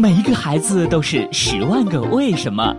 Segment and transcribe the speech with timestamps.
[0.00, 2.72] 每一个孩子都是十万个为什么，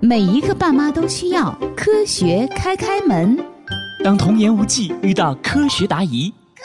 [0.00, 3.36] 每一个爸妈都需要科学开开门。
[4.04, 6.62] 当童言无忌遇到科学答疑，科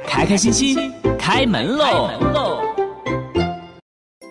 [0.00, 2.08] 学开开开心心开门喽！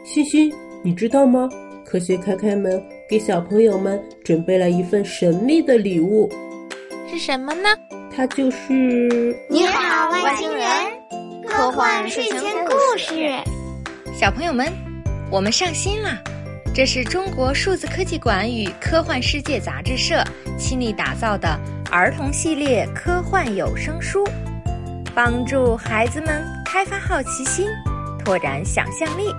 [0.03, 0.51] 欣欣，
[0.83, 1.47] 你知道吗？
[1.85, 6.27] 科学开开门给小朋友们准备了一份神秘的礼物，
[7.07, 7.69] 是什么呢？
[8.15, 10.67] 它就是你好，外星人，
[11.47, 13.31] 科幻睡前故事。
[14.13, 14.71] 小朋友们，
[15.31, 16.19] 我们上新啦！
[16.75, 20.23] 这是中国数字科技馆与科幻世界杂志社
[20.59, 21.59] 倾力打造的
[21.89, 24.23] 儿童系列科幻有声书，
[25.15, 27.67] 帮助孩子们开发好奇心，
[28.23, 29.33] 拓展想象力，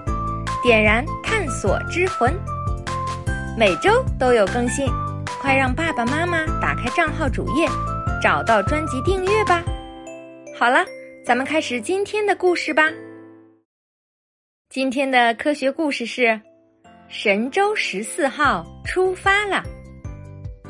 [0.64, 2.34] 点燃探索之魂。
[3.56, 4.84] 每周都有更新，
[5.40, 7.68] 快让爸爸妈妈打开账号主页，
[8.24, 9.62] 找到专辑订阅吧。
[10.58, 10.82] 好了，
[11.22, 12.90] 咱们开始今天的故事吧。
[14.70, 16.40] 今天的科学故事是。
[17.06, 19.62] 神舟十四号出发了，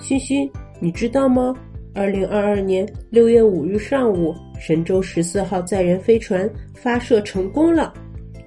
[0.01, 1.55] 欣欣，你知道吗？
[1.95, 7.95] 二零二二年六月五日上午，神舟十四号载人飞船发射成功了，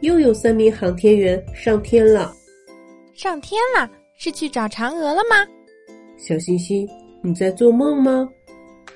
[0.01, 2.33] 又有三名航天员上天了。
[3.15, 5.47] 上天了，是去找嫦娥了吗？
[6.17, 6.85] 小星星，
[7.23, 8.27] 你在做梦吗？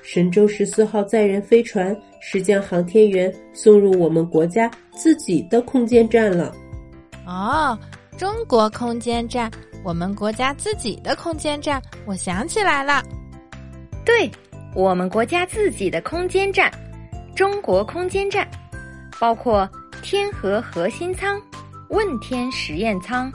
[0.02, 6.54] 神舟十四号载人飞船是将航天员送入我们国家自己的空间站了。
[7.26, 7.78] 哦。
[8.18, 9.50] 中国空间站，
[9.82, 13.02] 我们国家自己的空间站，我想起来了。
[14.04, 14.30] 对，
[14.74, 16.70] 我们国家自己的空间站，
[17.34, 18.46] 中国空间站，
[19.18, 19.68] 包括
[20.02, 21.40] 天河核心舱、
[21.88, 23.32] 问天实验舱、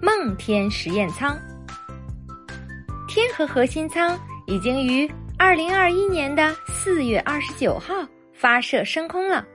[0.00, 1.36] 梦天实验舱。
[3.08, 7.94] 天河核心舱已经于二零二一年的四月二十九号
[8.32, 9.46] 发射升空了。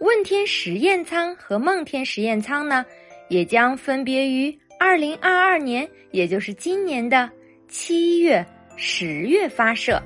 [0.00, 2.82] 问天实验舱和梦天实验舱呢？
[3.28, 7.30] 也将分别于二零二二年，也就是今年的
[7.68, 8.44] 七月、
[8.74, 10.02] 十月发射。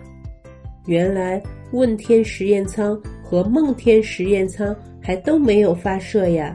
[0.86, 1.40] 原来
[1.70, 6.54] 问天实验舱和梦天实验舱还都没有发射呀。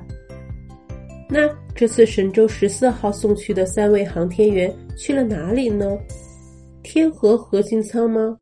[1.29, 5.97] 那这次神舟十四号送去的三位航天员去了哪里呢？
[6.83, 8.37] 天河核心舱吗？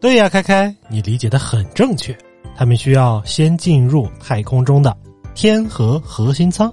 [0.00, 2.16] 对呀，开开，你理解的很正确。
[2.56, 4.96] 他们需要先进入太空中的。
[5.34, 6.72] 天河核心舱，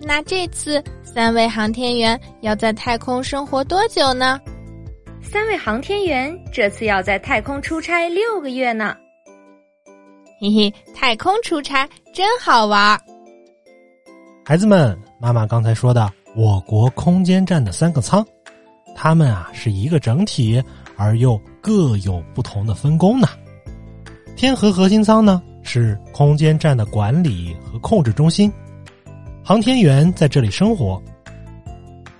[0.00, 4.40] 那这次三位航天员要在太空生活多久呢？
[5.20, 8.96] 三位航天员这次要在太空出差六个月呢。
[10.40, 12.98] 嘿嘿，太空出差真好玩。
[14.42, 18.26] 孩子们，妈妈刚才说的我国空间站的三个舱，
[18.96, 20.60] 它们啊是一个整体，
[20.96, 23.28] 而又各有不同的分工呢。
[24.34, 25.42] 天河核心舱呢？
[25.62, 28.52] 是空间站的管理和控制中心，
[29.42, 31.02] 航天员在这里生活。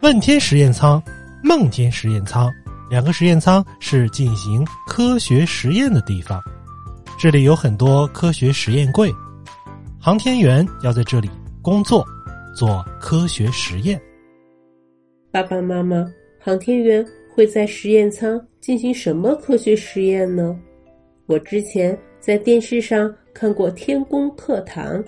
[0.00, 1.00] 问天实验舱、
[1.44, 2.52] 梦天实验舱
[2.90, 6.42] 两个实验舱是进行科学实验的地方，
[7.16, 9.14] 这里有很多科学实验柜，
[10.00, 11.30] 航天员要在这里
[11.62, 12.04] 工作，
[12.56, 14.00] 做科学实验。
[15.30, 16.04] 爸爸妈妈，
[16.46, 20.56] 航天员会在实验舱进行什么科学实验呢？
[21.26, 23.12] 我之前在电视上。
[23.34, 25.04] 看过天宫课堂，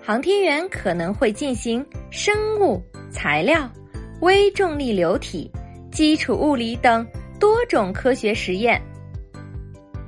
[0.00, 3.70] 航天员可能会进行生物、材料、
[4.22, 5.50] 微重力流体、
[5.92, 7.06] 基础物理等
[7.38, 8.80] 多种科学实验。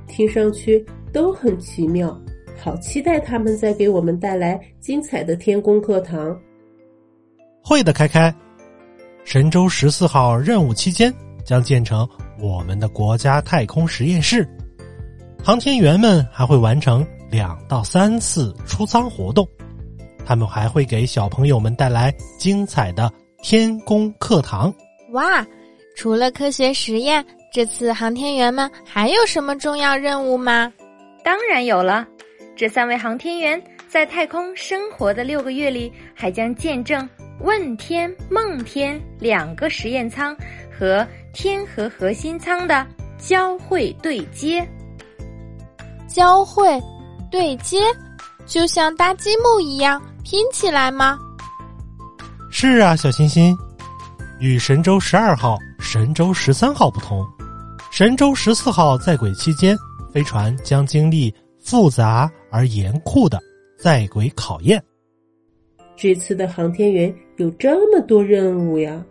[0.07, 2.19] 听上去都很奇妙，
[2.57, 6.35] 好期待他们再给我们带来精彩的天宫课堂。
[7.63, 8.33] 会的，开开。
[9.27, 12.07] 神舟十四号任务期间将建成
[12.39, 14.47] 我们的国家太空实验室，
[15.43, 17.05] 航天员们还会完成。
[17.29, 19.45] 两到三次出舱活动，
[20.25, 23.11] 他们还会给小朋友们带来精彩的
[23.43, 24.73] 天宫课堂。
[25.11, 25.45] 哇！
[25.93, 30.71] 除了科学实验，这次航天员们还有什么重要任务吗？
[31.21, 32.07] 当然有了。
[32.55, 37.07] 这三位航天员在太空生活的六个月里，还将见证
[37.39, 40.35] 问天、梦天两个实验舱
[40.77, 42.85] 和天河核心舱的
[43.17, 44.67] 交会对接。
[46.07, 46.81] 交会。
[47.29, 47.81] 对接，
[48.45, 51.19] 就像搭积木一样拼起来吗？
[52.49, 53.53] 是啊，小星星。
[54.39, 57.27] 与神舟十二号、神舟十三号不同，
[57.91, 59.75] 神舟十四号在轨期间，
[60.13, 63.37] 飞船将经历复杂而严酷的
[63.77, 64.81] 在轨考验。
[65.97, 69.03] 这次的航天员有这么多任务呀！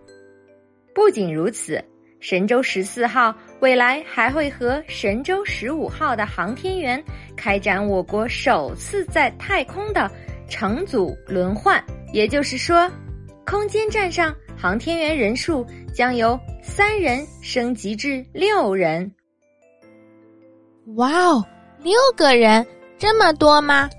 [0.94, 1.82] 不仅如此，
[2.20, 7.02] 神舟十四号未来还会和神舟十五号的航天员
[7.36, 10.08] 开展我国首次在太空的
[10.48, 12.90] 乘组轮换，也就是说，
[13.44, 19.12] 空间站上航天员人数将由三人升级至六人。
[20.94, 21.44] 哇哦，
[21.82, 22.64] 六个人，
[22.96, 23.90] 这么多吗？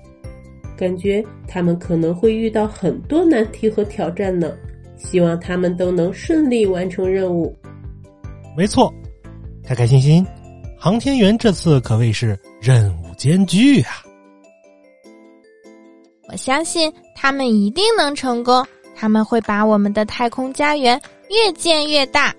[0.78, 4.52] 感觉他们可能会遇到很多难题和挑战呢。
[4.96, 7.54] 希望他们都能顺利完成任务。
[8.56, 8.92] 没错。
[9.64, 10.26] 开开心心，
[10.78, 14.02] 航天员这次可谓是任务艰巨啊！
[16.30, 18.66] 我相信他们一定能成功，
[18.96, 22.34] 他们会把我们的太空家园越建越大。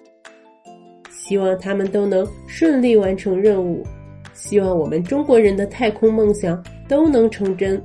[1.11, 3.85] 希望他们都能顺利完成任务，
[4.33, 7.81] 希望我们中国人的太空梦想都能成真。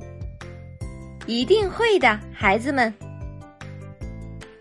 [1.27, 2.93] 一定会的，孩子们。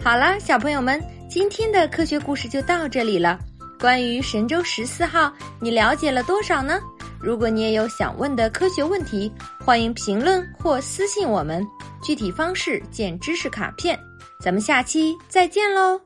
[0.02, 3.38] 好了，小朋友们，今天的科学故事就到这里了。
[3.78, 6.81] 关于神舟十四号，你了解了多少呢？
[7.20, 9.32] 如果你也有想问的科学问题，
[9.64, 11.66] 欢迎评论或私信我们，
[12.02, 13.99] 具体方式见知识卡片。
[14.40, 16.00] 咱们下期再见喽！